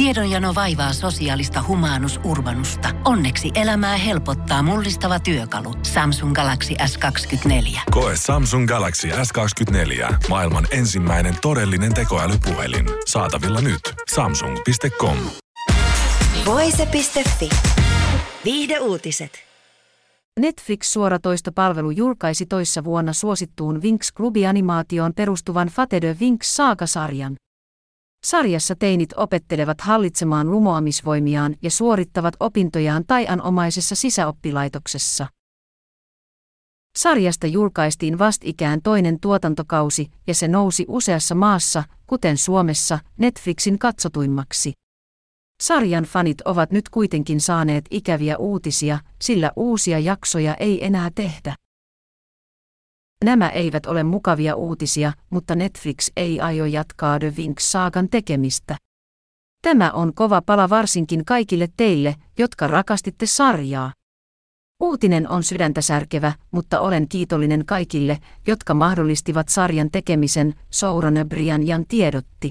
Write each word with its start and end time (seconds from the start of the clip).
Tiedonjano 0.00 0.54
vaivaa 0.54 0.92
sosiaalista 0.92 1.64
humanus 1.68 2.20
urbanusta. 2.24 2.88
Onneksi 3.04 3.50
elämää 3.54 3.96
helpottaa 3.96 4.62
mullistava 4.62 5.20
työkalu. 5.20 5.74
Samsung 5.82 6.34
Galaxy 6.34 6.74
S24. 6.74 7.80
Koe 7.90 8.12
Samsung 8.16 8.68
Galaxy 8.68 9.08
S24. 9.08 10.14
Maailman 10.28 10.66
ensimmäinen 10.70 11.34
todellinen 11.42 11.94
tekoälypuhelin. 11.94 12.86
Saatavilla 13.06 13.60
nyt. 13.60 13.80
Samsung.com. 14.14 15.16
Voise.fi. 16.46 17.48
Viihde 18.44 18.78
uutiset. 18.78 19.32
Netflix-suoratoistopalvelu 20.40 21.90
julkaisi 21.90 22.46
toissa 22.46 22.84
vuonna 22.84 23.12
suosittuun 23.12 23.82
Winx 23.82 24.12
Club-animaatioon 24.12 25.12
perustuvan 25.16 25.68
Fate 25.68 26.00
de 26.00 26.16
Winx 26.20 26.46
Saga-sarjan. 26.56 27.34
Sarjassa 28.26 28.74
teinit 28.76 29.12
opettelevat 29.16 29.80
hallitsemaan 29.80 30.50
lumoamisvoimiaan 30.50 31.56
ja 31.62 31.70
suorittavat 31.70 32.34
opintojaan 32.40 33.04
taianomaisessa 33.06 33.94
sisäoppilaitoksessa. 33.94 35.26
Sarjasta 36.98 37.46
julkaistiin 37.46 38.18
vastikään 38.18 38.82
toinen 38.82 39.20
tuotantokausi 39.20 40.10
ja 40.26 40.34
se 40.34 40.48
nousi 40.48 40.84
useassa 40.88 41.34
maassa, 41.34 41.84
kuten 42.06 42.36
Suomessa, 42.36 42.98
Netflixin 43.18 43.78
katsotuimmaksi. 43.78 44.72
Sarjan 45.62 46.04
fanit 46.04 46.40
ovat 46.40 46.70
nyt 46.70 46.88
kuitenkin 46.88 47.40
saaneet 47.40 47.84
ikäviä 47.90 48.38
uutisia, 48.38 48.98
sillä 49.22 49.52
uusia 49.56 49.98
jaksoja 49.98 50.54
ei 50.54 50.84
enää 50.84 51.10
tehdä. 51.14 51.54
Nämä 53.24 53.48
eivät 53.48 53.86
ole 53.86 54.02
mukavia 54.02 54.54
uutisia, 54.54 55.12
mutta 55.30 55.54
Netflix 55.54 56.08
ei 56.16 56.40
aio 56.40 56.64
jatkaa 56.64 57.18
The 57.18 57.32
Winx-saagan 57.36 58.08
tekemistä. 58.10 58.76
Tämä 59.62 59.90
on 59.90 60.14
kova 60.14 60.42
pala 60.42 60.70
varsinkin 60.70 61.24
kaikille 61.24 61.68
teille, 61.76 62.14
jotka 62.38 62.66
rakastitte 62.66 63.26
sarjaa. 63.26 63.92
Uutinen 64.82 65.28
on 65.28 65.42
sydäntä 65.42 65.80
särkevä, 65.80 66.32
mutta 66.50 66.80
olen 66.80 67.08
kiitollinen 67.08 67.66
kaikille, 67.66 68.18
jotka 68.46 68.74
mahdollistivat 68.74 69.48
sarjan 69.48 69.90
tekemisen, 69.90 70.54
Souran 70.70 71.14
Brian 71.28 71.66
tiedotti. 71.88 72.50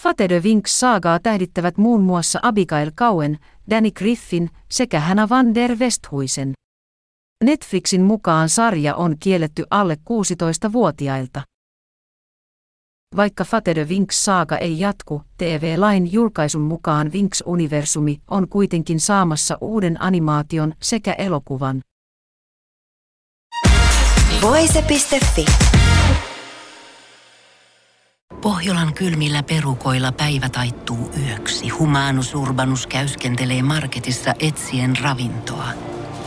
Fate 0.00 0.28
de 0.28 0.42
saagaa 0.66 1.18
tähdittävät 1.18 1.78
muun 1.78 2.02
muassa 2.02 2.38
Abigail 2.42 2.90
Cowen, 2.90 3.38
Danny 3.70 3.90
Griffin 3.90 4.50
sekä 4.70 5.00
Hannah 5.00 5.30
van 5.30 5.54
der 5.54 5.76
Westhuisen. 5.76 6.52
Netflixin 7.44 8.02
mukaan 8.02 8.48
sarja 8.48 8.94
on 8.94 9.16
kielletty 9.20 9.64
alle 9.70 9.96
16-vuotiailta. 10.10 11.42
Vaikka 13.16 13.44
Fate 13.44 13.74
de 13.74 13.84
Winx 13.84 14.14
saaga 14.24 14.56
ei 14.56 14.80
jatku, 14.80 15.22
TV-lain 15.38 16.12
julkaisun 16.12 16.62
mukaan 16.62 17.12
Winx-universumi 17.12 18.20
on 18.30 18.48
kuitenkin 18.48 19.00
saamassa 19.00 19.58
uuden 19.60 20.02
animaation 20.02 20.72
sekä 20.82 21.12
elokuvan. 21.12 21.80
Voise.fi. 24.42 25.44
Pohjolan 28.40 28.94
kylmillä 28.94 29.42
perukoilla 29.42 30.12
päivä 30.12 30.48
taittuu 30.48 31.10
yöksi. 31.26 31.68
Humanus 31.68 32.34
Urbanus 32.34 32.86
käyskentelee 32.86 33.62
marketissa 33.62 34.34
etsien 34.38 34.96
ravintoa. 35.02 35.97